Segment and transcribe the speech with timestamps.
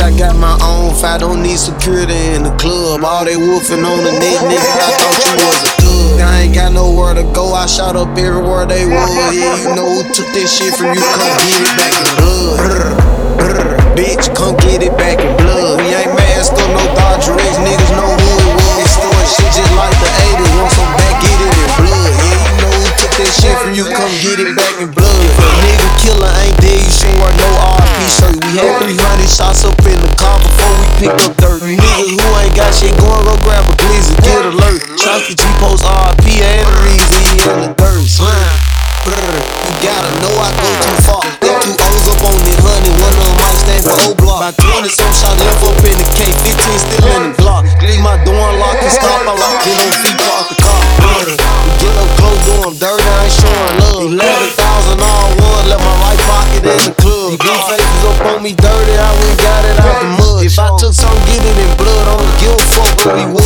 [0.00, 1.20] I got my own fight.
[1.20, 3.04] don't need security in the club.
[3.04, 4.72] All they wolfing on the net, nigga.
[4.80, 6.20] I thought you was a thug.
[6.20, 7.52] I ain't got nowhere to go.
[7.52, 9.10] I shot up everywhere they was.
[9.36, 11.02] Yeah, you know who took this shit from you?
[11.02, 12.56] Come get it back in blood.
[12.56, 12.94] Brr,
[13.36, 15.78] brr, bitch, come get it back in blood.
[15.84, 17.60] We ain't masked up, no Dodger X.
[17.60, 18.76] Niggas know who it was.
[18.80, 20.52] It's doing shit just like the 80s.
[20.56, 22.12] Want some back, get it in blood.
[22.16, 23.84] Yeah, you know who took that shit from you?
[23.92, 25.51] Come get it back in blood.
[31.02, 31.60] Picked up dirt.
[31.66, 34.78] Niggas who ain't got shit going, go grab a glizzy, get alert.
[34.94, 38.06] Chunky G post RP and the reason he in the dirt.
[39.02, 41.26] Brr, you gotta know I go too far.
[41.42, 42.94] Got two O's up on it, honey.
[43.02, 44.54] One of them might stand for O block.
[44.54, 47.01] About 20 some shot left up in the K, 15 still
[63.04, 63.41] 41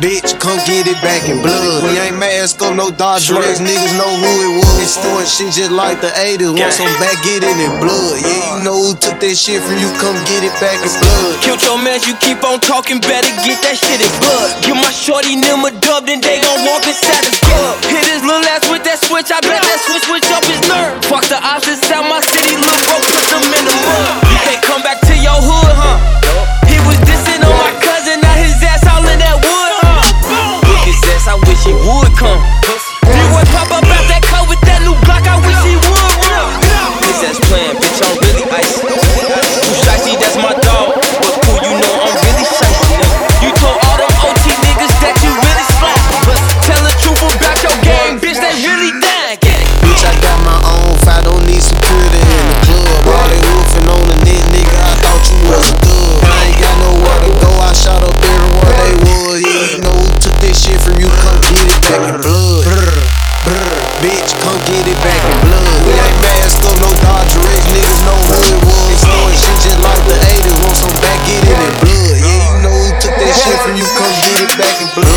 [0.00, 1.84] bitch, come get it back in blood.
[1.84, 4.76] We ain't masked up, no Dodger X, niggas know who it was.
[4.82, 6.52] It's doing shit just like the 80s.
[6.56, 8.20] Want some back, get it in blood.
[8.20, 8.64] Yeah, you uh.
[8.64, 11.32] know who took that shit from you, come get it back in blood.
[11.40, 14.50] Killed your man, you keep on talking, better get that shit in blood.
[14.64, 17.80] Give my shorty them a dub, then they gon' walk inside the club.
[17.88, 20.35] Hit his little ass with that switch, I bet that switch switch up
[64.26, 65.86] bitch, come get it back in blood.
[65.86, 67.38] We ain't masked up, no Dodger
[67.70, 68.98] niggas know who it was.
[69.06, 72.18] Doing shit just like the 80s, want some back, get it in blood.
[72.26, 75.14] Yeah, you know who took that shit from you, come get it back in blood.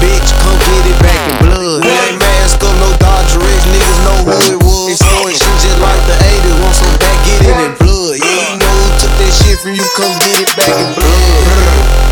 [0.00, 1.84] Bitch, come get it back in blood.
[1.84, 4.96] We ain't masked up, no niggas know who it was.
[4.96, 8.16] Just like the 80s, want some back, get it in blood.
[8.24, 12.04] Yeah, you know who took that shit from you, come get it back in blood.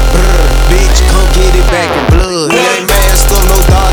[0.69, 2.53] Bitch, come get it back in blood.
[2.53, 3.92] We ain't masked up, no Dodger